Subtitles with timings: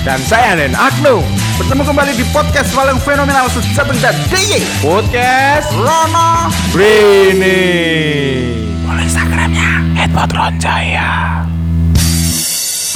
[0.00, 1.20] Dan saya Den Agnu
[1.60, 7.60] Bertemu kembali di podcast paling fenomenal sejateng dan DIY Podcast Rono Brini
[8.80, 11.44] Boleh Instagramnya Headpot Ronjaya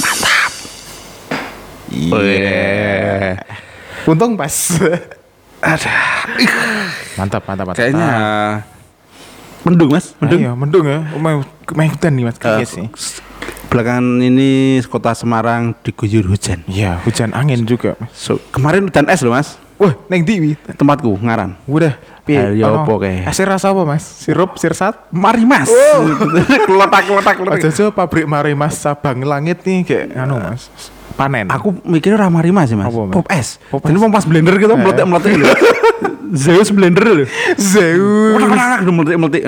[0.01, 0.51] Mantap.
[1.93, 3.37] Iya
[4.05, 4.53] Untung pas.
[5.65, 5.97] Ada.
[7.17, 7.81] Mantap, mantap, mantap.
[7.81, 8.09] Kayaknya
[9.65, 10.13] Mendung mas.
[10.21, 10.41] Mendung.
[10.45, 10.99] Ayo, mendung ya.
[11.73, 12.37] Main hutan nih mas.
[12.37, 12.85] Eh, kayaknya sih.
[13.75, 17.99] Belakangan ini kota Semarang diguyur hujan Iya, hujan angin juga.
[18.15, 21.99] So, Kemarin hujan es loh mas Wah, neng di Tempatku ngaran Udah.
[22.23, 23.27] Ayo, apa kayak?
[23.27, 23.99] Asir rasa apa mas?
[24.01, 24.95] Sirup, sirsat?
[25.11, 25.67] Mari mas
[26.71, 30.71] Kelotak kelotak kelotak Aja pabrik mari mas Sabang Langit nih kayak anu mas.
[31.19, 31.51] Panen.
[31.51, 33.15] Aku mikirnya Rima sih mas Apa, Mas?
[33.15, 34.01] Pop es Pop Jadi es.
[34.03, 35.47] mau pas blender gitu meletik meletik gitu
[36.47, 37.27] Zeus blender loh
[37.59, 38.39] Zeus.
[39.19, 39.43] meletik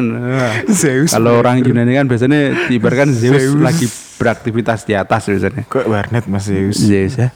[0.68, 1.12] Zeus.
[1.16, 3.60] Kalau orang Yunani kan biasanya diibarkan Zeus, Zeus.
[3.64, 3.88] lagi
[4.18, 6.78] beraktivitas di atas biasanya Kok warnet mas Zeus?
[6.78, 7.30] Zeus ya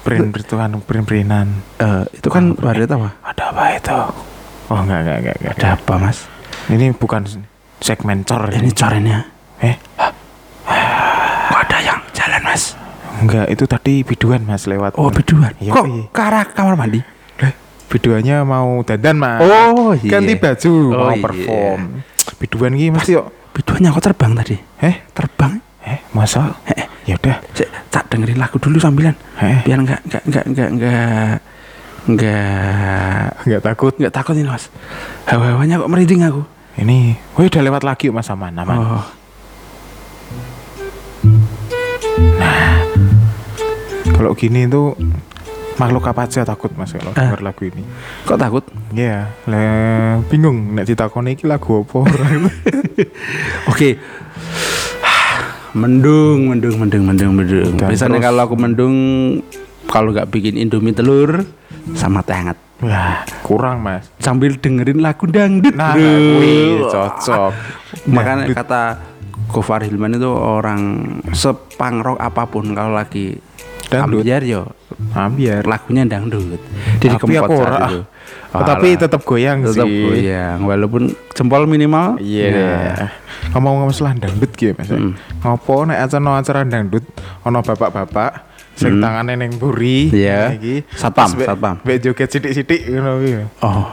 [0.00, 1.50] Print pertuan, print printan.
[1.76, 3.18] Eh, Itu kan warnet apa?
[3.24, 3.98] Ada apa itu?
[4.66, 5.54] Oh enggak enggak enggak enggak.
[5.56, 6.18] Ada apa mas?
[6.66, 7.22] Ini bukan
[7.78, 9.26] segmen cor Ini corennya
[9.58, 9.74] Eh,
[11.46, 12.78] Kok ada yang jalan mas?
[13.16, 14.94] enggak itu tadi biduan mas lewat.
[14.94, 16.02] Oh biduan Iya, Kok iya.
[16.06, 17.00] ke arah kamar mandi?
[17.86, 19.42] Biduannya mau dandan mas.
[19.42, 20.10] Oh, iya.
[20.12, 21.22] Ganti baju Oh, mau iya.
[21.22, 21.80] perform.
[22.36, 23.26] Biduan gini mesti yuk.
[23.52, 24.56] Biduannya kok terbang tadi?
[24.78, 25.65] Eh, Terbang?
[25.86, 26.58] Eh masa?
[27.06, 27.38] Ya udah.
[27.88, 29.62] Tak dengerin lagu dulu sambilan Eh.
[29.62, 31.36] Biar nggak nggak nggak nggak nggak
[32.06, 33.92] nggak Enggak takut.
[33.94, 34.70] nggak takut ini mas
[35.24, 36.42] Hawa-hawanya kok merinding aku
[36.76, 38.76] Ini, woi udah lewat lagi mas aman aman.
[38.76, 39.04] Oh
[44.08, 44.96] Kalau gini itu
[45.76, 47.20] makhluk apa aja takut mas kalau Eh.
[47.20, 47.84] denger lagu ini.
[48.24, 48.64] kok takut?
[48.90, 49.64] Iya, le
[50.26, 52.00] bingung nek ditakoni iki lagu apa.
[53.70, 54.00] Oke
[55.76, 58.96] Mendung, mendung, mendung, mendung, mendung Dan Biasanya terus- kalau aku mendung
[59.86, 61.44] Kalau nggak bikin indomie telur
[61.92, 64.04] Sama teh hangat Wah, kurang mas.
[64.18, 67.52] Sambil dengerin lagu dangdut Nah, wih, cocok.
[68.12, 68.56] Makanya Dangdut.
[68.58, 68.82] kata
[69.46, 70.82] Gofar Hilman itu orang
[71.30, 73.38] sepangrok apa pun kalau lagi
[73.86, 74.22] Dangdut.
[74.22, 74.62] ambiar yo
[75.12, 75.62] Ambiar.
[75.62, 76.58] lagunya dangdut.
[76.98, 77.86] Jadi Tapi aku ora.
[77.86, 78.00] itu.
[78.50, 80.02] Oh, tapi tetap goyang tetap sih.
[80.02, 82.16] goyang walaupun jempol minimal.
[82.18, 82.48] Iya.
[82.50, 83.10] Nah,
[83.52, 84.88] Ngomong-ngomong masalah dangdut gitu Mas.
[84.88, 85.12] Mm.
[85.38, 87.04] Ngopo nek acara acara dangdut
[87.42, 88.30] ono bapak-bapak
[88.72, 89.02] sing Mm.
[89.02, 90.56] tangane ning buri Iya.
[90.56, 91.74] iki Satpam, be- satpam.
[91.78, 93.32] be joget sithik-sithik ngono kuwi.
[93.60, 93.86] Oh.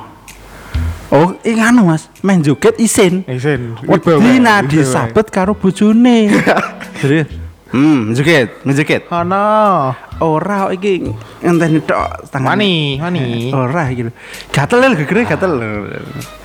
[1.13, 3.21] Oh, ini anu Mas, main joget isin.
[3.27, 3.77] Isen.
[3.85, 6.33] Wedi nah disabet karo bojone.
[7.03, 7.29] Serius.
[7.73, 9.09] Hmm, joget, ngejoget.
[9.09, 9.89] Ono.
[10.21, 11.09] Ora kok iki
[11.41, 12.53] ngenteni tok tangan.
[12.53, 13.49] Mani, mani.
[13.49, 14.13] Ora iki lho.
[14.53, 15.53] Gatel lho gegere gatel.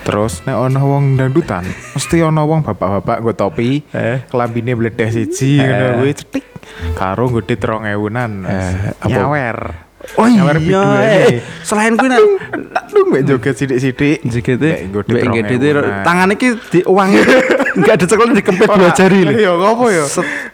[0.09, 4.25] Terus nek ono wong dangdutan, mesti ono wong bapak-bapak nggo topi, Eh.
[4.25, 6.45] kelambine bledeh siji ngono kuwi cetik.
[6.97, 8.33] Karo nggo dit 2000-an.
[8.49, 9.09] Eh, apa?
[9.13, 9.59] Nyawer.
[10.17, 11.05] Oh iya, biduane.
[11.05, 12.21] eh, selain kuwi nak
[12.89, 14.25] Lu mbek joget sithik-sithik.
[14.25, 16.03] Jekete, Mbek nggo dit mbek nggo dit 2000-an.
[16.03, 17.11] tangan iki diuang
[17.77, 19.31] enggak ada cekel dikempit dua jari lho.
[19.37, 20.05] Iya, ngopo ya?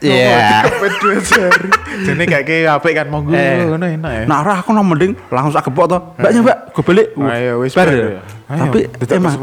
[0.02, 0.36] Iya.
[0.60, 1.68] dikepet dua jari.
[1.94, 3.64] Jane gak kayak apik kan monggo Eh.
[3.64, 4.22] ngono enak ya.
[4.26, 5.98] Nah, ora aku no mending langsung sak gepok to.
[6.18, 7.06] Mbaknya, Mbak, gue balik.
[7.14, 8.02] Ayo wis Bar bar ya?
[8.02, 8.20] ya.
[8.44, 8.80] Ayo, Tapi
[9.14, 9.34] emang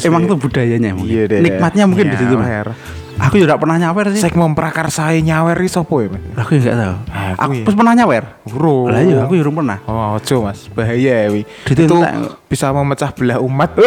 [0.00, 1.26] emang itu budayanya mungkin.
[1.28, 1.42] Iya.
[1.42, 2.48] Nikmatnya mungkin di situ, Mas.
[3.20, 4.20] Aku juga pernah nyawer sih.
[4.20, 6.08] Sek memprakarsai nyawer iki sapa ya?
[6.38, 6.94] Aku enggak tahu.
[7.08, 7.64] Ah, Aku kuwi.
[7.64, 8.24] pas pernah nyawer.
[8.44, 8.76] Bro.
[8.88, 9.78] Lah iya, aku belum pernah.
[9.84, 11.42] Oh, ojo Mas, bahaya wi.
[11.64, 12.12] Ditentak.
[12.12, 13.70] Itu bisa memecah belah umat.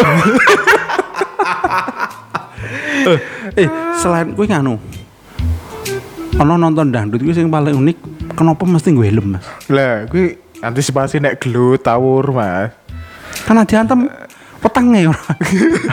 [3.55, 4.81] Eh, selain kuwi nganu.
[6.35, 7.97] Ono nonton dangdut kuwi sing paling unik,
[8.33, 9.45] kenapa mesti gue helm, Mas?
[9.69, 12.73] lah, kuwi antisipasi nek gelut tawur, Mas.
[13.45, 14.09] Karena diantem
[14.57, 15.21] petenge ora.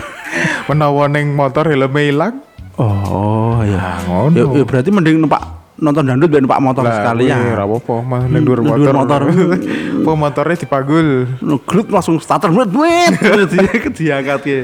[0.73, 2.35] Menawa ning motor helmnya ilang.
[2.83, 3.79] Oh, iya.
[3.79, 4.35] Ah, ngono.
[4.35, 5.43] Ya, ya berarti mending numpak
[5.83, 7.39] nonton dangdut biar numpak motor Lah, sekali ya.
[7.43, 8.95] Ora apa-apa, Mas ning dhuwur motor.
[8.95, 9.21] motor.
[10.03, 11.09] Apa motornya dipagul.
[11.43, 12.71] Ngelut langsung starter wet.
[13.51, 14.61] Dia diangkat ya.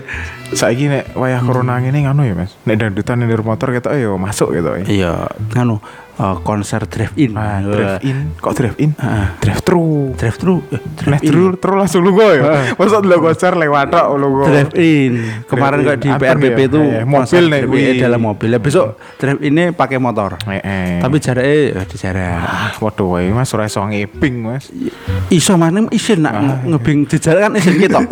[0.55, 2.55] Saiki nek wayah corona ngene ngono ya, Mas.
[2.67, 4.85] Nek dangdutan ning dhuwur motor ketok ya masuk gitu ya.
[4.87, 5.13] Iya,
[5.55, 5.83] nganu
[6.19, 7.33] eh, konser drive in.
[7.33, 8.91] Ah, drive in, kok drive in?
[8.93, 9.27] Heeh.
[9.39, 10.13] Drive thru.
[10.13, 11.31] Drive thru, eh, drive in.
[11.31, 12.43] thru, thru langsung lunga ya.
[12.75, 14.45] Masa dulu konser lewat tok lunga.
[14.47, 15.13] Drive in.
[15.47, 16.17] Kemarin Drive kok di ya?
[16.59, 18.49] itu Eh, mobil nih, drive dalam mobil.
[18.51, 18.87] Ya, besok
[19.17, 20.37] drive ini pakai motor.
[20.45, 20.99] Eh.
[20.99, 22.39] Tapi jaraknya ya di jarak.
[22.41, 24.69] ah, waduh Mas ora iso ngeping, Mas.
[25.29, 28.01] Iso mana isin nak Ah, nge- ngebing di jarak kan isin kita.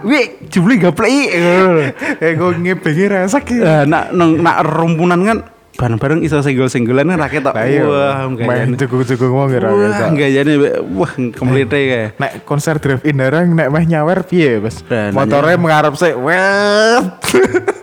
[0.00, 1.28] Wih, jebule gaplek.
[2.24, 3.82] eh kok ngepingi resek ya.
[3.82, 5.38] Eh, nak nak rumpunan kan
[5.80, 7.54] bareng-bareng iso single-singlean kan rakyat tok.
[7.56, 7.82] Iya.
[7.88, 10.52] Wah, main cukup-cukup wong ya Wah, gayane
[10.92, 12.08] wah kemlete kayak.
[12.20, 14.84] Nek konser drive in bareng nek meh nyawer piye, Mas?
[14.84, 16.20] Nah, Motornya mengarep sik.
[16.20, 17.08] Wet.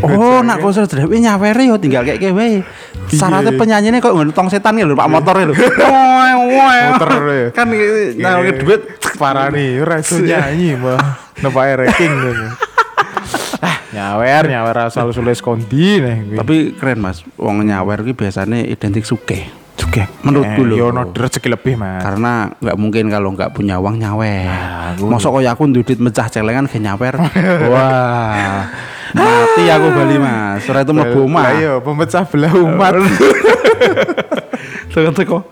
[0.00, 2.64] Oh, nak konser drepe nyawere yo tinggal kayak wae.
[3.12, 5.54] Syaratnya penyanyine kok ngono tong setan lho Pak motore lho.
[6.70, 6.96] Ya.
[7.52, 7.68] Kan
[8.16, 8.80] nah duit
[9.20, 10.96] Parah nih, ora iso nyanyi mah.
[11.44, 12.12] Nepae ranking
[13.94, 16.16] nyawer, nyawer asal sulis kondi nih.
[16.26, 16.36] kuwi.
[16.38, 19.58] Tapi keren Mas, wong nyawer ki biasanya identik suke.
[19.80, 20.76] juga menurutku lho.
[20.76, 22.04] Yo ono rezeki lebih, Mas.
[22.04, 24.44] Karena nggak mungkin kalau nggak punya uang nyawer.
[24.44, 27.16] Nah, Mosok kaya aku duit mecah celengan ke nyawer.
[27.72, 28.68] Wah.
[29.16, 30.68] Mati aku Bali Mas.
[30.68, 31.44] Ora itu mlebu omah.
[31.56, 32.94] Ayo, pemecah belah umat.
[34.92, 35.48] Teko-teko.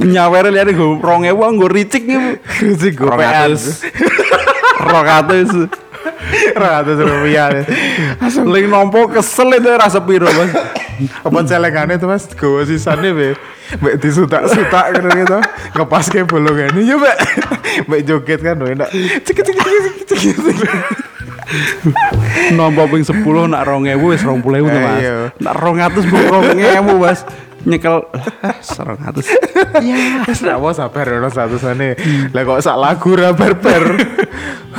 [0.00, 2.40] Nyawer liane go 2000 nggo ricik iki.
[2.72, 3.52] Rezeki gopean.
[3.52, 5.68] 200.
[5.68, 5.87] 200.
[6.54, 7.64] Ratus rupiah.
[8.44, 10.52] Ling nompo kesel itu rasa piro Mas.
[11.24, 12.26] Apa celengane tuh Mas?
[12.34, 13.38] Gowo sisane be.
[13.68, 15.38] Mbak disutak-sutak gitu gitu.
[15.76, 16.72] Ngepas kayak bolongan.
[16.72, 17.16] Iya, Mbak.
[17.88, 18.88] Mbak joget kan enak.
[19.24, 19.56] Cek cek cek
[20.08, 20.58] cek cek.
[22.52, 25.00] Nompo ping 10 nak 2000 wis 20000 tuh Mas.
[25.00, 25.16] Iya.
[25.40, 26.24] Nak 200 mbok
[26.56, 27.20] 2000 Mas.
[27.68, 28.00] Nyekel
[28.64, 29.84] 100.
[29.84, 30.24] Iya.
[30.24, 31.92] Wis ndak mau sabar ono satu sana.
[32.32, 34.00] Lah kok sak lagu ra ber-ber.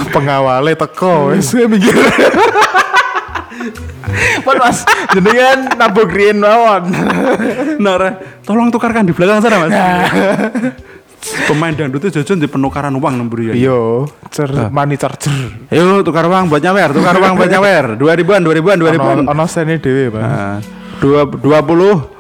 [0.10, 1.94] Pengawale teko wis gue mikir.
[4.42, 6.90] Pon Mas, jenengan nabok rien mawon.
[7.78, 9.76] Nara, tolong tukarkan di belakang sana mas.
[11.46, 13.54] Pemain dangdut itu jajan di penukaran uang nomor ya.
[13.54, 15.70] Yo, cer money charger.
[15.70, 18.00] Ayo tukar uang buat nyawer, tukar uang buat nyawer.
[18.00, 19.28] Dua ribuan, dua ribuan, dua ribuan.
[19.28, 20.24] Ono ono sene dhewe, Mas.
[20.24, 20.58] Nah,
[21.00, 22.12] Dua dua puluh,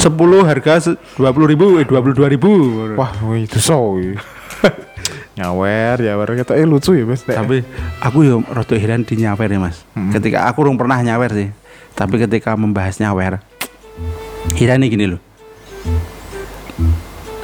[0.00, 2.48] sepuluh harga dua puluh ribu, eh dua puluh dua ribu.
[2.96, 4.00] Wah, wih, itu so.
[5.36, 7.24] nyawer, nyawer kita eh lucu ya, Mas.
[7.24, 7.64] Tapi
[8.00, 9.84] aku yo rada heran di nyawer ya mas.
[10.12, 11.48] Ketika aku belum pernah nyawer sih,
[11.92, 13.40] tapi ketika membahas nyawer,
[14.56, 15.20] heran gini loh.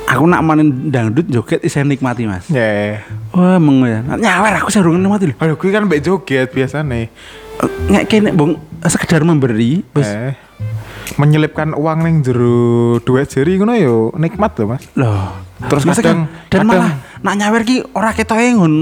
[0.06, 2.46] Aku nak main dangdut joget isih nikmati mas.
[2.46, 3.02] Ya.
[3.34, 4.00] Wah, meng ya.
[4.06, 5.36] Nyawer aku sih urung nikmati loh.
[5.42, 7.10] Aduh, gue kan mbak joget biasanya.
[7.88, 10.36] nggak kene bong sekedar memberi wis Eh,
[11.16, 14.84] menyelipkan uang neng jero dua jari ngono yo nikmat loh mas.
[14.94, 16.92] Loh Terus Maksudnya kadang- dan kadang- malah
[17.24, 18.74] nak nyawer ki ora ketoke ngun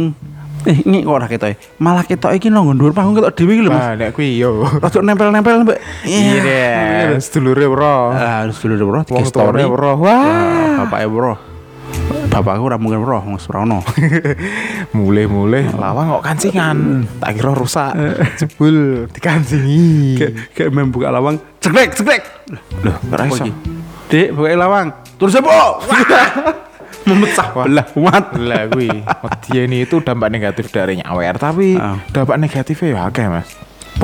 [0.64, 1.54] eh ini kok ora ketoke?
[1.78, 3.78] Malah ketoke iki nang dhuwur panggung ketok dhewe iki lho Mas.
[3.78, 4.66] Nah nek kuwi yo.
[4.82, 5.78] Rada nempel-nempel mbak.
[6.02, 6.42] Iya.
[7.14, 10.02] Deh sedulure bro ah dulu bro wong tuane bro wah.
[10.02, 11.34] Wah, bapaknya bro
[12.28, 13.80] bapakku ora mungkin bro wong Surono.
[14.96, 17.06] Mulai-mulai lawang kok kancingan.
[17.18, 17.92] Tak kira rusak.
[18.38, 20.18] Jebul dikancingi.
[20.18, 22.22] Kayak kayak main buka lawang ceklek ceklek.
[22.82, 23.44] Loh ora iso?
[24.06, 24.86] dek buka lawang.
[25.16, 25.52] Terus apa?
[27.08, 28.88] Memecah belah umat lah kuwi.
[29.52, 32.00] Ini itu dampak negatif dari nyawer tapi Ah.
[32.08, 33.44] dampak negatifnya ya akeh mas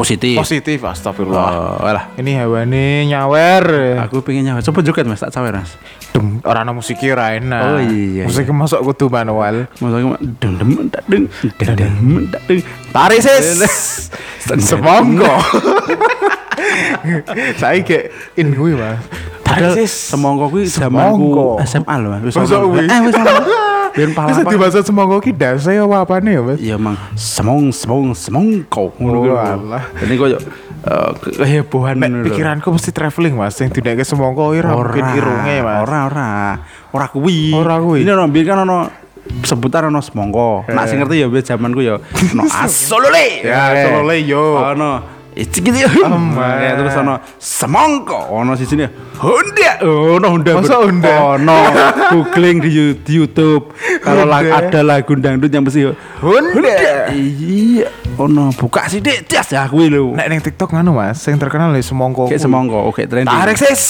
[0.00, 3.64] positif positif astagfirullah oh alah ini hewane nyawer
[4.00, 5.76] aku pengen nyawa coba joget mas tak cawer mas
[6.11, 7.62] Dem, orang ana ora enak.
[7.62, 9.70] Oh, iya, Musiknya masuk kudu manual.
[9.79, 11.25] Maksudnya deng deng tak deng
[11.55, 12.61] deng deng tak deng
[12.91, 14.11] Tarik sis.
[14.70, 15.31] Semongko.
[17.62, 18.99] Saya kayak in gue mas.
[19.46, 19.94] Padahal Tarik sis.
[20.11, 21.62] semongko kuwi Semongko.
[21.62, 22.23] zamanku SMA loh mas.
[22.26, 22.67] Wis ono.
[22.75, 22.91] kuwi?
[22.91, 23.14] Eh wis
[23.90, 23.96] ono.
[23.98, 26.58] Biyen Bisa dibaca semongko ki dase apa apane ya mas?
[26.58, 29.19] Iya mang semong semong semongko ngono.
[29.26, 29.84] Oh, alah.
[29.98, 32.26] Ini koyo eh, ke- kehebohan ngono lho.
[32.31, 33.58] pikiranku mesti traveling mas.
[33.58, 35.78] Yang tidak ke semongko ira mungkin irunge mas.
[35.82, 36.28] Ora ora.
[36.90, 37.50] Ora kuwi.
[37.50, 38.06] Ora kuwi.
[38.06, 38.79] Ini ono kan ono
[39.43, 40.70] sebutan ono semongko.
[40.70, 43.43] Nak sing ngerti ya wis zamanku ya ono asolole.
[43.43, 44.58] Ya, asolole, yo.
[44.58, 45.89] Ono Iki gitu ya.
[46.75, 48.91] Terus ono semongko, ono sisine
[49.22, 49.79] Honda.
[49.87, 50.58] Oh, ono Honda.
[50.58, 51.39] Masa Honda?
[51.39, 51.56] Ono
[52.10, 53.70] googling di, di YouTube.
[54.03, 54.58] Kalau la- Honda.
[54.67, 55.87] ada lagu dangdut yang mesti
[56.19, 57.15] Honda.
[57.15, 57.87] Iya,
[58.19, 60.19] ono buka sidik jas ya kuwi lho.
[60.19, 62.27] Nek neng TikTok nganu mas, yang terkenal ya semongko.
[62.27, 63.31] Kayak semongko, oke trending.
[63.31, 63.82] Tarik sis.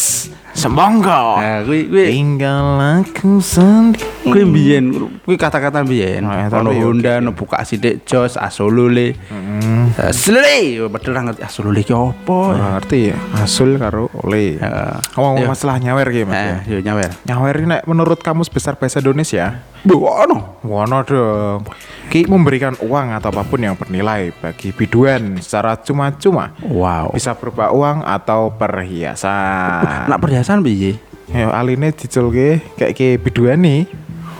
[0.50, 1.22] Semongko.
[1.38, 2.66] Nah, kuwi kuwi Tinggal
[3.00, 4.02] aku sendiri.
[4.26, 4.84] kuwi mbiyen,
[5.24, 6.22] kuwi kata-kata mbiyen.
[6.22, 9.14] Oh, ya, Ono tapi Honda, ono buka sidik jos, asolole.
[9.16, 10.12] Heeh.
[10.12, 12.52] Selele, padahal ra ngerti asolole ki opo.
[12.52, 13.16] Ora ngerti ya.
[13.38, 14.58] Asul karo oleh.
[14.58, 14.94] Heeh.
[15.14, 15.48] Ngomong Iya.
[15.48, 16.34] masalah nyawer ki mas.
[16.34, 16.42] ya.
[16.42, 17.10] Eh, yo nyawer.
[17.24, 20.60] Nyawer ini nek menurut kamus besar bahasa Indonesia, Bu, ono.
[20.60, 21.64] wono dong.
[22.10, 26.52] Ki memberikan uang atau apa pun yang bernilai bagi biduan secara cuma-cuma.
[26.60, 27.14] Wow.
[27.14, 30.10] Bisa berupa uang atau perhiasan.
[30.10, 30.98] Nak perhiasan piye?
[31.30, 33.86] Ya aline diculke kayak ke biduan nih.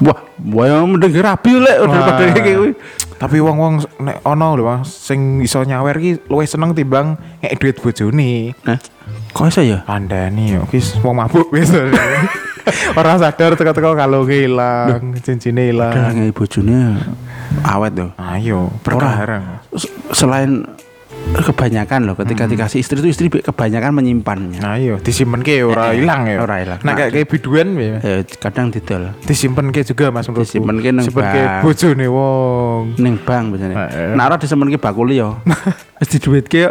[0.01, 0.17] Wah,
[0.49, 2.73] wah mending rapi lek daripada kayak kuwi.
[3.21, 7.77] Tapi wong-wong nek ono lho Bang, sing iso nyawer ki luwih seneng timbang ngek duit
[7.77, 8.57] bojone.
[8.65, 8.81] Nah,
[9.31, 9.85] kok iso ya?
[9.85, 12.01] Kandani yo ki wong mabuk biasanya.
[12.97, 15.93] Orang sadar teka-teka kalau hilang, cincinnya hilang.
[15.93, 16.81] Padahal ngai bojone
[17.61, 18.11] awet tuh.
[18.17, 19.61] Ayo, berkarang.
[19.77, 20.65] S- Selain
[21.33, 24.59] kebanyakan loh ketika dikasih istri itu istri kebanyakan menyimpannya.
[24.59, 26.43] Nah, iya, disimpen ke ora Eh, hilang ya.
[26.43, 26.79] ora ilang.
[26.83, 27.97] Nah, kayak kayak biduan ya.
[28.03, 30.51] Eh, kadang didol Disimpen ke juga Mas menurutku.
[30.51, 32.83] Disimpen ke nang Disimpen ke bojone wong.
[32.99, 33.77] ning bank biasanya.
[33.77, 34.13] Eh, eh.
[34.19, 35.39] Nah, ora disemenke bakuli yo.
[36.01, 36.71] Wis diduitke yo.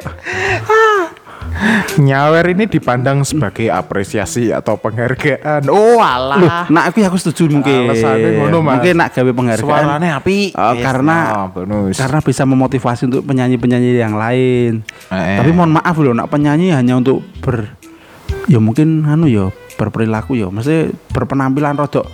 [2.00, 5.68] Nyawer ini dipandang sebagai apresiasi atau penghargaan.
[5.68, 6.72] Oh, alah.
[6.72, 7.92] Nah, aku aku setuju mungkin.
[7.92, 8.80] Alasannya ngono, Mas.
[8.80, 9.84] Mungkin nak gawe penghargaan.
[9.84, 10.56] Suarane api.
[10.56, 11.96] Oh, Yes, karena no, bonus.
[12.00, 14.88] karena bisa memotivasi untuk penyanyi-penyanyi yang lain.
[15.12, 15.38] Eh.
[15.44, 17.76] Tapi mohon maaf loh, nak penyanyi hanya untuk ber
[18.48, 22.06] ya mungkin anu ya berperilaku ya, mesti berpenampilan rodok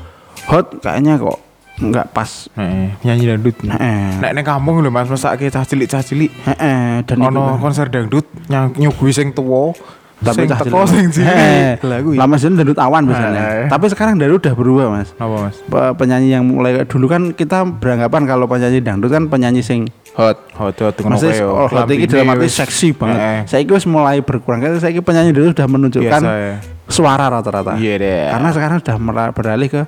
[0.48, 1.45] hot kayaknya kok
[1.76, 2.48] nggak pas.
[2.56, 3.56] Heeh, nyanyi dangdut.
[3.62, 4.20] Heeh.
[4.24, 6.32] Nek ning kampung lho Mas, mesake cah cilik-cah cilik.
[6.48, 9.76] Heeh, dan Ono konser dangdut nyang nyuguhi sing tuwa.
[10.16, 10.92] tapi sing cah teko cilik.
[10.96, 11.28] sing cilik.
[11.28, 11.72] Heeh.
[11.84, 13.42] Lagu Lama sih dangdut awan biasanya.
[13.44, 13.68] Eh.
[13.68, 15.12] Tapi sekarang dangdut udah berubah, Mas.
[15.20, 15.56] Apa Mas?
[15.60, 20.40] Pe- penyanyi yang mulai dulu kan kita beranggapan kalau penyanyi dangdut kan penyanyi sing hot.
[20.56, 21.44] Hot hot ngono kae.
[21.44, 23.20] oh, hot ini dalam arti seksi banget.
[23.20, 23.40] Heeh.
[23.52, 26.54] Saya wis mulai berkurang karena saya penyanyi dulu sudah menunjukkan Biasa ya.
[26.88, 27.76] suara rata-rata.
[27.76, 28.24] Iya deh.
[28.32, 28.96] Karena sekarang sudah
[29.36, 29.84] beralih ke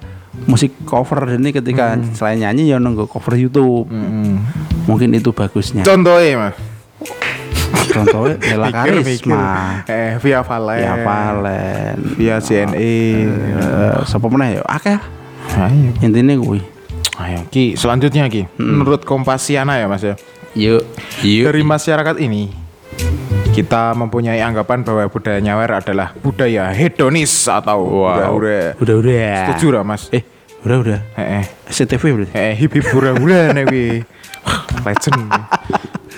[0.46, 3.90] musik cover ini ketika selain nyanyi ya nunggu cover YouTube.
[3.90, 4.38] Mm-mm.
[4.86, 5.82] Mungkin itu bagusnya.
[5.82, 6.56] Contohnya Mas.
[7.88, 8.68] Contohnya Nela.
[8.70, 9.44] Karisma,
[9.86, 10.80] Eh, Via Valen.
[10.80, 12.96] ya Valen, Via CNE.
[13.26, 14.64] eh, siapa meneh ya?
[14.64, 15.00] Akeh.
[15.58, 15.92] Ayo.
[16.00, 16.60] Intinya gue.
[17.18, 18.46] Ayo Ki, selanjutnya Ki.
[18.56, 20.14] Menurut Kompasiana ya Mas ya.
[20.54, 20.86] Yuk,
[21.22, 21.50] yuk.
[21.50, 22.50] Dari masyarakat ini
[23.58, 28.78] kita mempunyai anggapan bahwa budaya nyawer adalah budaya hedonis atau hura-hura.
[28.78, 29.50] Udah udah.
[29.50, 30.14] Setuju lah Mas?
[30.14, 30.22] Eh,
[30.62, 31.00] udah udah.
[31.18, 31.44] Heeh.
[31.66, 32.34] CTV berarti.
[32.38, 33.86] Eh, hip hip hura-hura nih wi.
[34.86, 35.26] Legend.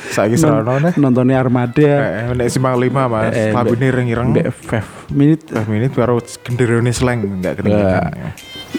[0.10, 0.94] Saiki serono nih.
[0.98, 1.78] Nontonnya Armada.
[1.80, 3.32] Eh, nek simpang lima Mas.
[3.32, 4.28] Eh, Labine ireng-ireng.
[4.34, 5.44] Mbak Fev minute.
[5.50, 8.34] 5 menit baru genderone slang enggak kedengeran.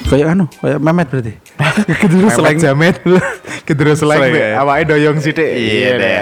[0.07, 1.33] Kayak anu, kayak Memet berarti.
[2.03, 2.97] Keduru slang jamet.
[3.67, 4.59] Keduru slang ya.
[4.59, 5.47] awake doyong sithik.
[5.47, 6.19] Iya deh.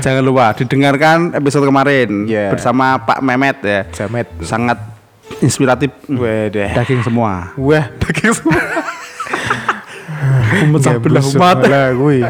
[0.00, 2.52] Jangan lupa didengarkan episode kemarin Iya.
[2.52, 3.80] bersama Pak Memet ya.
[3.90, 4.28] Jamet.
[4.44, 4.76] Sangat
[5.40, 5.92] inspiratif.
[6.04, 6.76] Wadah.
[6.76, 7.56] Daging semua.
[7.56, 8.60] Wah, daging semua.
[10.60, 11.56] Memecah Nggak belah busuk umat.
[11.64, 12.20] lah kuwi.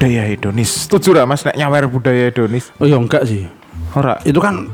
[0.00, 0.88] Budaya hedonis.
[0.88, 2.72] Setuju lah Mas nek nyawer budaya hedonis.
[2.80, 3.44] Oh ya enggak sih.
[3.92, 4.16] Ora.
[4.24, 4.64] Itu kan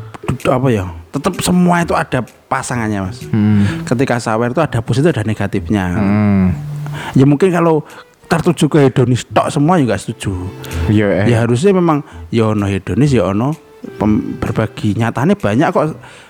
[0.47, 0.87] apa ya?
[1.11, 3.19] Tetap semua itu ada pasangannya, Mas.
[3.83, 5.99] Ketika sawer itu ada positif ada negatifnya.
[5.99, 6.55] Hmm.
[7.19, 7.83] Ya mungkin kalau
[8.31, 10.47] tertuju ke hedonis tok semua juga setuju.
[10.87, 11.35] Iya eh.
[11.35, 13.51] Ya harusnya memang ya ono hedonis ya ono
[13.97, 14.95] pem- berbagi.
[14.95, 15.85] Nyatanya banyak kok.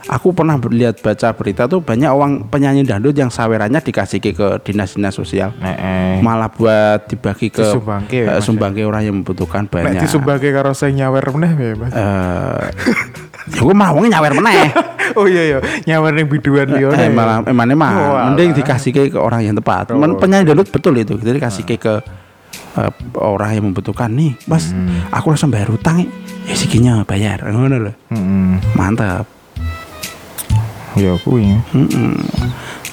[0.07, 5.13] Aku pernah lihat baca berita tuh banyak orang penyanyi dangdut yang sawerannya dikasih ke, dinas-dinas
[5.13, 5.51] sosial.
[5.57, 6.05] Heeh.
[6.17, 10.01] malah buat dibagi ke Disumbangke ya, eh, sumbangke orang yang membutuhkan Nek banyak.
[10.01, 11.93] disumbangke karo sing nyawer meneh ya, Mas.
[11.93, 12.67] eh
[13.47, 14.73] ya gue malah wong nyawer meneh.
[15.15, 16.99] Oh iya iya, nyawer ning biduan liyane.
[16.99, 19.95] eh, malah emane mah Oh, mending dikasih ke, orang yang tepat.
[19.95, 21.15] Men- penyanyi dangdut betul itu.
[21.15, 22.03] Jadi kasih ke
[22.77, 25.09] eh, orang yang membutuhkan nih mas Hmm.
[25.09, 26.05] aku langsung bayar utang
[26.45, 28.61] ya sikinya bayar ngono loh Heeh.
[28.73, 29.27] mantap
[30.97, 31.53] Ya kuwi.
[31.71, 32.17] Mm-mm.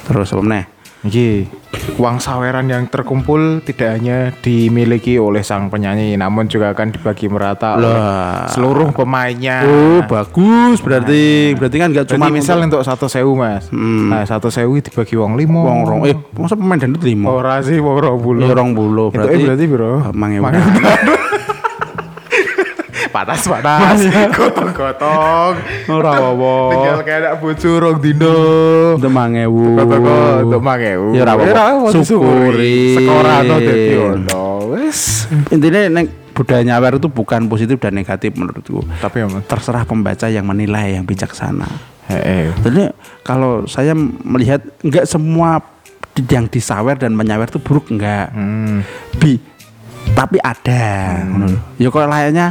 [0.04, 0.64] terus apa meneh
[1.04, 1.52] Iki
[2.00, 7.76] uang saweran yang terkumpul tidak hanya dimiliki oleh sang penyanyi namun juga akan dibagi merata
[7.76, 8.48] oleh Lah.
[8.48, 9.66] seluruh pemainnya.
[9.66, 14.08] oh bagus berarti berarti kan nggak Cuma misal untuk satu sewu mas, Hmm.
[14.08, 15.60] nah satu sewu dibagi uang limo.
[15.62, 18.48] wong rong eh masa pemain dangdut lima Ora sih rong bulu.
[18.48, 19.92] Rong bulu, Itu berarti- eh, berarti bro.
[20.14, 20.44] mangewu
[23.24, 23.98] panas panas.
[24.36, 25.54] Gotong gotong.
[25.88, 26.12] ora
[26.76, 28.36] Tinggal kayak bojo rong dino.
[29.00, 31.16] untuk mangewu Toko untuk mangewu.
[31.16, 32.04] Ya, ora apa-apa.
[32.04, 33.00] Syukuri.
[33.00, 34.44] Sekorano dadi ono.
[34.76, 35.32] Wes.
[35.50, 40.44] intinya neng budaya nyawer itu bukan positif dan negatif menurutku Tapi ya terserah pembaca yang
[40.44, 41.70] menilai yang bijaksana
[42.10, 42.52] Heeh.
[42.60, 42.90] jadi
[43.22, 45.62] kalau saya melihat nggak semua
[46.26, 48.82] yang disawer dan menyawer itu buruk enggak Hmm.
[49.16, 49.38] bi
[50.14, 51.54] tapi ada lho.
[51.78, 52.48] ya kok layaknya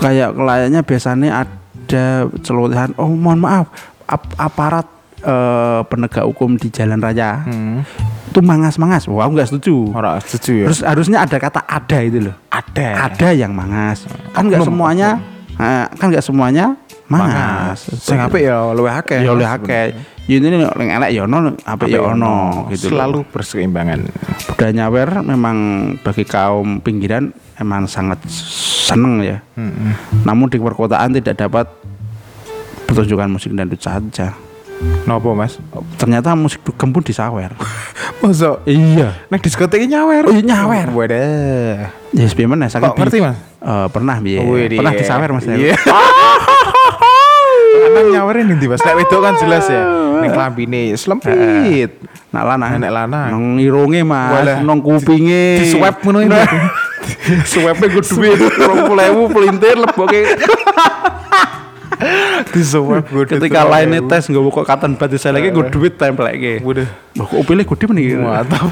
[0.00, 2.04] kayak layaknya biasanya ada
[2.40, 2.96] celotehan.
[2.96, 3.68] Oh mohon maaf
[4.08, 4.88] ap- aparat
[5.20, 7.44] eh, penegak hukum di jalan raya.
[7.44, 7.84] Hmm.
[8.30, 9.10] itu mangas-mangas.
[9.10, 9.90] Wah aku nggak setuju.
[9.90, 10.66] Ora setuju ya.
[10.70, 12.36] terus harusnya ada kata ada itu loh.
[12.46, 13.10] Ada.
[13.10, 14.06] ada yang mangas.
[14.30, 15.18] Kan nggak semuanya
[15.58, 16.78] eh, kan nggak semuanya
[17.10, 19.18] mangas Sing apik ya luwih akeh.
[19.18, 19.84] ya oleh akeh
[20.30, 22.94] ya ini nek elek ya ono apik ya ono gitu.
[22.94, 24.06] Selalu berseimbangan.
[24.54, 25.56] budaya nyawer memang
[26.06, 29.42] bagi kaum pinggiran emang sangat seneng ya.
[29.58, 29.92] Heeh.
[30.22, 31.66] Namun di perkotaan tidak dapat
[32.86, 34.38] pertunjukan musik dangdut saja.
[35.04, 35.58] Nopo mas?
[35.98, 37.52] Ternyata musik dugem pun disawer.
[38.22, 38.64] Masuk.
[38.64, 39.16] iya.
[39.28, 40.28] Nek diskotik nyawer.
[40.28, 40.88] Oh, iya, nyawer.
[40.92, 41.90] Wadah.
[42.10, 43.36] Ya yes, saking Kok ngerti mas?
[43.60, 44.40] Eh, pernah biye.
[44.72, 45.00] Pernah iya.
[45.04, 45.44] disawer Mas.
[45.44, 45.76] Iya.
[47.90, 48.80] Lanang nyawerin nanti mas.
[48.86, 49.82] Nek wedok kan jelas ya.
[50.22, 51.90] Ning klambine slempit.
[52.30, 52.70] Nak lanang.
[52.78, 53.28] Nek lanang.
[53.34, 55.58] Nang irunge Mas, nang kupinge.
[55.58, 56.38] Di swab ngono ini.
[57.50, 60.20] Swepe gue duit 20.000 pelintir leboke.
[62.54, 63.24] Di swab gue.
[63.26, 66.62] Ketika lainnya tes nggak kok katen batu saya lagi gue duit tempel lagi.
[66.62, 66.86] Waduh.
[67.18, 68.14] Kok pilih gue nih?
[68.20, 68.70] Mantap.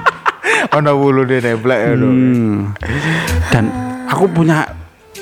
[0.78, 1.92] Ono wulu dia neblek ya.
[1.98, 2.72] Hmm.
[3.50, 3.64] Dan
[4.06, 4.79] aku punya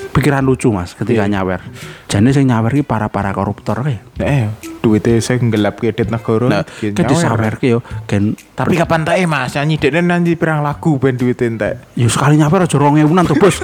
[0.09, 1.39] pikiran lucu mas ketika Iya.
[1.39, 1.61] nyawer.
[2.05, 4.01] Jadi saya nyawer ini para para koruptor kayak.
[4.19, 4.49] Eh,
[4.79, 6.47] duitnya saya ngelap ke edit negara.
[6.49, 7.53] Nah, kayak nyawer.
[7.55, 9.55] ke yo, gen Tapi kapan tak mas?
[9.55, 11.73] Nyanyi dek nanti pirang lagu ben duitnya entek.
[11.95, 13.63] yo sekali nyawer aja rong ewunan tuh bos.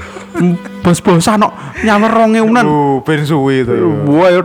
[0.80, 1.50] bos bosan no
[1.82, 2.64] nyawer rong ewunan.
[2.64, 3.74] Oh, ben suwi itu.
[3.74, 3.86] ya.
[4.06, 4.42] Wah yo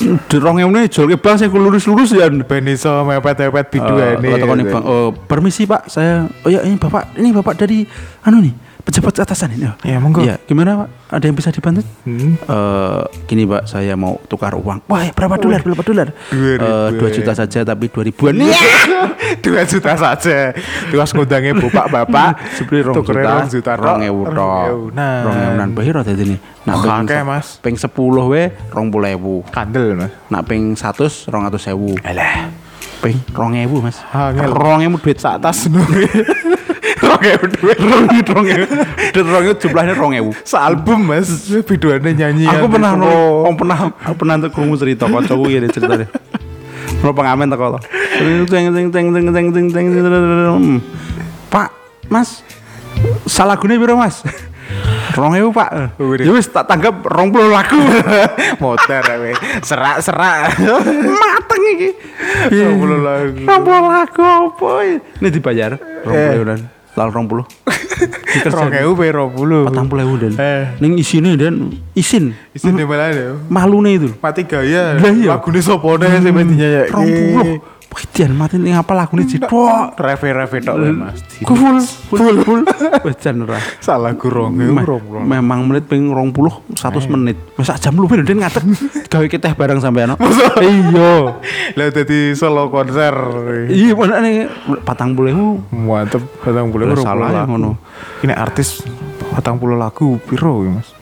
[0.00, 2.30] di rong ewunan jual ke bank saya lurus lurus ya.
[2.30, 7.16] Ben iso mepet-mepet Eh, biduan nih, Bang, oh, permisi Pak, saya oh ya ini Bapak,
[7.16, 7.82] ini Bapak dari
[8.22, 9.68] anu nih, pejabat atasan ini.
[9.82, 10.20] Ya, monggo.
[10.20, 10.88] Iya, gimana Pak?
[11.10, 11.82] Ada yang bisa dibantu?
[12.02, 12.34] Hmm.
[12.36, 14.84] Eh, gini Pak, saya mau tukar uang.
[14.84, 15.60] Wah, berapa dolar?
[15.60, 16.08] Berapa dolar?
[16.28, 16.52] Dua.
[16.54, 18.34] Eh, Dua juta saja tapi dua ribuan.
[19.44, 20.50] Dua juta saja.
[20.90, 22.30] Tugas ngundangnya bapak-bapak.
[22.58, 24.64] Sebenarnya rong juta, rong juta rong ewu Rong tok.
[24.66, 24.84] ewu.
[24.90, 25.54] Nah.
[25.54, 26.36] Rong bahiro dadi ini.
[26.66, 27.46] Nak Oh, se- Mas.
[27.58, 27.88] Ping 10
[28.26, 29.46] we rong puluh ewu.
[29.48, 30.10] Kandel mas.
[30.28, 31.94] Nak ping 100 rong atus ewu.
[32.02, 32.50] Alah.
[33.00, 34.02] Ping rong ewu Mas.
[34.50, 35.64] Rong ewu duit Sak tas
[37.20, 37.28] nungi.
[37.28, 37.78] Rong ewu duit.
[38.34, 38.46] rong rong.
[39.12, 40.30] Duit rong jumlahnya rong ewu.
[40.42, 41.28] Sealbum mas.
[41.52, 42.44] Biduannya nyanyi.
[42.48, 43.20] Aku yang pernah no, pro.
[43.46, 46.08] oh, pernah aku pernah krungu cerita kancaku ya ceritanya.
[47.00, 47.80] Ono pengamen teko to.
[48.20, 50.64] Teng teng teng teng teng teng teng teng.
[51.48, 51.68] Pak,
[52.08, 52.44] Mas.
[53.24, 54.20] Salah gune piro, Mas?
[55.10, 55.98] Rong ewu pak.
[56.22, 57.74] Ya wis tak tanggap rong puluh lagu
[58.62, 59.34] Motor weh.
[59.66, 60.54] Serak-serak.
[61.20, 61.90] Mateng iki
[62.54, 63.42] Rong puluh lagu.
[63.42, 64.70] Rong puluh lagu apa?
[65.18, 65.70] Ini dibayar
[66.06, 66.28] Rong Eh.
[66.30, 66.60] puluh dan
[66.98, 67.44] Lalu rong puluh
[68.54, 69.68] Rong ewu pe rong puluh.
[69.68, 70.62] Patang puluh ewu dan Eh.
[70.80, 73.36] Ning isine dan Isin Isin di mana?
[73.50, 74.96] Malu nih itu Mati gaya.
[74.96, 75.36] Iya.
[75.36, 76.82] Lagu ini sopone sih mestinya ya.
[76.90, 77.54] Rong puluh
[77.90, 79.98] Wih, jan mati ning apa lagune jedok.
[79.98, 81.18] Reve-reve tok wae Mas.
[81.42, 82.62] Ku full full full.
[83.06, 83.58] Wis jan ora.
[83.82, 84.54] Salah ya, gurung.
[85.26, 87.34] Memang menit ping 20 100 menit.
[87.58, 88.62] Wis sak jam luwih den ngadeg
[89.10, 90.14] gawe kita bareng sampean.
[90.62, 91.34] Iya.
[91.78, 93.14] Lah dadi solo konser.
[93.66, 94.46] Iya, menane
[94.86, 95.74] 40.000.
[95.74, 97.74] Mantep, 40.000 salah ya, ngono.
[98.22, 98.86] Ini artis
[99.34, 100.94] 40 lagu piro Mas?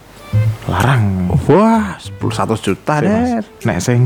[0.68, 1.36] Larang.
[1.52, 3.44] Wah, 10 100 juta deh.
[3.68, 4.00] Nek sing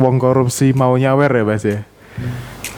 [0.00, 1.84] wong korupsi mau nyawer ya Mas ya.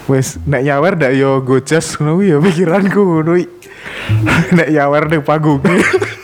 [0.09, 3.33] Wes nek nyawer ndak yo gojas ngono ya pikiranku ngono.
[4.57, 5.61] nek nyawer ning panggung.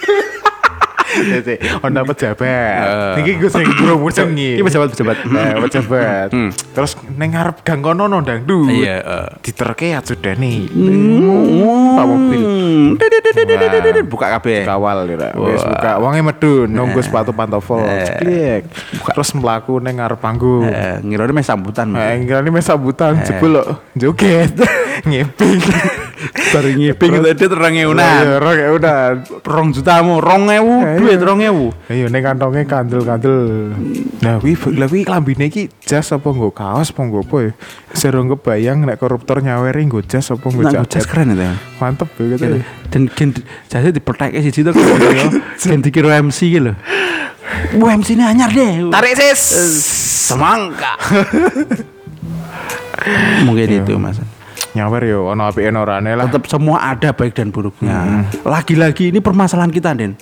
[1.83, 3.17] Honda pejabat.
[3.19, 4.59] Niki gue sering berumur sengi.
[4.59, 5.17] Iya, Ini iya, pejabat pejabat.
[5.17, 5.63] Eh, hmm.
[5.65, 6.29] pejabat.
[6.31, 6.49] Hmm.
[6.53, 8.71] Terus neng ngarep gang kono no dangdut.
[8.71, 8.97] Iya.
[9.39, 10.69] Diterke ya sudah nih.
[10.69, 11.95] Hmm.
[11.95, 12.41] Pak mobil.
[12.95, 14.03] Nah.
[14.05, 14.63] Buka kafe.
[14.67, 15.31] Kawal lira.
[15.35, 17.05] Buka Wangi ya, medun nunggu nah.
[17.05, 17.81] sepatu pantofel.
[17.83, 18.17] Nah.
[18.19, 18.63] Klik.
[19.15, 20.67] Terus melaku, neng panggung.
[21.05, 21.91] Ngirane meh sambutan.
[21.95, 23.63] Eh, Ngirane meh sambutan jebul lo
[23.95, 24.53] joget.
[25.07, 25.59] Ngeping
[26.55, 28.97] bari ngiping tadi terang Iya, ewunan rong ya udah
[29.43, 31.27] rong jutamu rong ewu duit iya.
[31.27, 33.35] rong ewu Ayo ning kantongnya kandel-kandel.
[34.23, 37.51] Nah, wi lah wi klambine iki jas apa nggo kaos apa nggo apa ya?
[37.91, 41.11] Serong kebayang nek koruptor nyaweri nggo jas apa nggo Nah, jas jaket.
[41.11, 41.53] keren itu ya.
[41.83, 42.43] Mantep ya gitu.
[42.47, 42.57] Gitu.
[42.89, 43.29] Dan gen
[43.67, 44.71] jasa dipertek sih itu
[45.61, 46.75] gen dikira MC gitu loh.
[47.75, 48.87] MC ini anyar deh.
[48.89, 49.41] Tarik sis.
[50.31, 50.95] semangka.
[53.45, 54.17] Mungkin itu mas.
[54.75, 56.27] Nyawer yo ono apike ono orane lah.
[56.27, 58.27] Tetap semua ada baik dan buruknya.
[58.43, 60.19] Lagi-lagi ini permasalahan kita Den.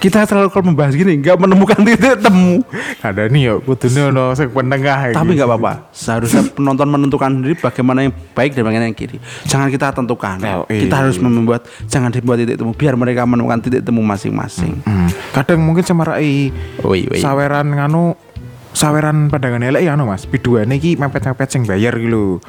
[0.00, 2.64] Kita selalu kalau membahas gini nggak menemukan titik temu.
[3.04, 5.14] Ada nih yo kudune ono sing penengah.
[5.14, 5.92] Tapi nggak apa-apa.
[5.94, 9.22] Seharusnya penonton menentukan sendiri bagaimana yang baik dan bagaimana yang kiri.
[9.46, 10.40] Jangan kita tentukan.
[10.40, 10.88] Oh, iya.
[10.88, 14.82] Kita harus membuat jangan dibuat titik temu biar mereka menemukan titik temu masing-masing.
[14.82, 15.06] Hmm.
[15.36, 17.20] Kadang mungkin woi.
[17.20, 18.16] saweran nganu
[18.80, 20.24] saweran pandangan elek ya anu Mas.
[20.24, 22.40] Biduane iki mepet-mepet sing bayar iki lho.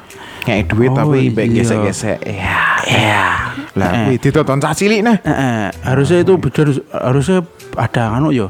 [0.42, 1.30] Ngek duit Oh, tapi iya.
[1.30, 2.18] baik gesek-gesek.
[2.24, 2.58] Iya.
[2.82, 3.24] Iya.
[3.76, 3.98] Lah Eh.
[4.06, 5.16] kuwi ditonton cah cilik nah.
[5.18, 8.48] Eh, eh, harusnya itu beda harusnya ada anu yo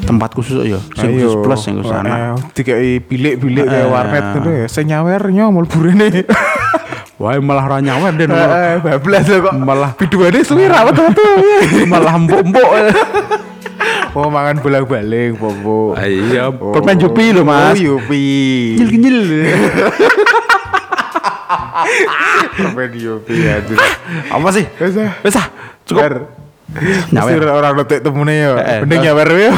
[0.00, 1.14] tempat khusus yo sing Ayo.
[1.16, 4.66] khusus plus yang ke sana Eh, dikai bilik-bilik kayak warnet gitu ya.
[4.66, 6.22] Sing nyawer nyomol burine.
[7.14, 9.54] wah malah ora nyawer deh Eh, bablas lho kok.
[9.54, 11.06] Malah- biduane suwi rawat tuh.
[11.92, 12.68] malah empuk-empuk
[14.14, 16.70] mau mangan bolak balik popo ah, iya oh.
[16.70, 17.74] permen Yupi loh mas.
[17.74, 18.78] Oh Yupi.
[18.78, 19.18] Nyil nyil
[22.62, 23.74] permen Yupi aduh.
[24.30, 24.64] Apa sih?
[24.78, 25.12] Bisa ah.
[25.18, 25.46] bisa ah.
[25.82, 26.02] cukup.
[26.06, 26.43] Biar.
[27.12, 27.44] Nyawer.
[27.52, 28.50] Orang letek temune ya.
[28.82, 29.52] Mending nyawer ya.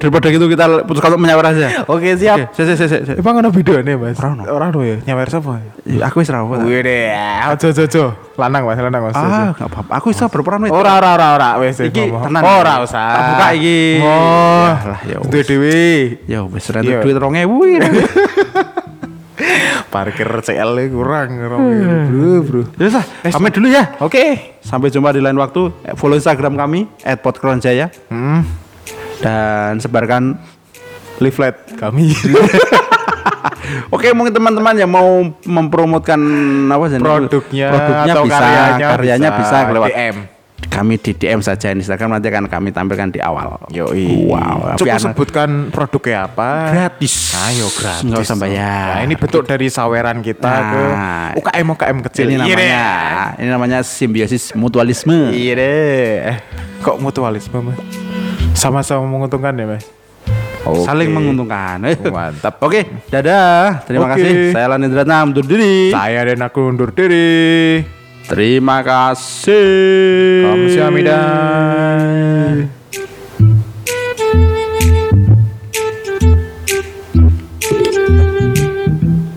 [0.00, 2.50] daripada gitu kita putuskan untuk menyawer aja Oke, siap.
[2.50, 4.18] se se se se Emang ono videone, Mas?
[4.18, 4.42] Ora ono.
[4.48, 4.96] Ora ono ya.
[5.04, 5.60] Nyawer sapa?
[5.84, 7.12] Ya, aku wis ra apa Wih deh,
[7.52, 8.04] ojo ojo ojo.
[8.34, 9.14] Lanang Mas, lanang Mas.
[9.14, 12.42] ah nggak apa-apa aku bisa berperan wis Ora ora ora ora wis Iki tenan.
[12.42, 13.06] Ora usah.
[13.12, 13.80] Tak buka iki.
[14.02, 15.80] Oh, lah, ya Duwe dhewe.
[16.26, 17.04] ya wis ra Iya.
[17.04, 18.02] duit 2000 iki
[19.92, 22.62] Parkir CL -nya kurang Bro, bro.
[22.78, 24.56] Ya wis ah, pamit dulu ya Oke.
[24.62, 25.74] Sampai jumpa di lain waktu.
[25.82, 26.86] Eh, Follow Instagram kami
[27.22, 28.46] @podkronjaya Hmm,
[29.22, 30.38] dan sebarkan
[31.18, 32.14] leaflet kami.
[33.94, 36.20] Oke, mungkin teman-teman yang mau mempromotkan
[36.68, 36.98] apa sih?
[36.98, 40.16] Produknya produknya atau bisa, karyanya karyanya bisa, bisa lewat DM.
[40.62, 43.60] Kami di DM saja Instagram nanti akan kami tampilkan di awal.
[43.68, 44.24] Yoi.
[44.24, 46.48] Wow, Cukup anak- sebutkan produknya apa.
[46.70, 47.36] gratis.
[47.36, 48.02] Ayo gratis.
[48.02, 48.86] Nggak usah bayar.
[48.88, 50.70] Nah, ini bentuk dari saweran kita Nah.
[50.70, 50.82] ke
[51.38, 52.24] UKM UKM kecil.
[52.24, 52.82] Ini Iya namanya,
[53.28, 53.42] deh.
[53.42, 55.28] ini namanya simbiosis mutualisme.
[55.30, 56.12] Iya deh.
[56.30, 56.38] Eh,
[56.80, 57.78] Kok mutualisme mas?
[58.52, 59.84] Sama-sama menguntungkan ya mas?
[60.62, 60.82] Oke.
[60.82, 61.82] Saling menguntungkan.
[61.84, 61.98] Eh.
[62.00, 62.58] Mantap.
[62.58, 63.82] Oke, dadah.
[63.82, 64.18] Terima Oke.
[64.18, 64.32] kasih.
[64.50, 65.90] Saya Lani Dratna undur diri.
[65.90, 68.01] Saya dan aku undur diri.
[68.28, 70.46] Terima kasih.
[70.46, 71.20] Kamsahamnida.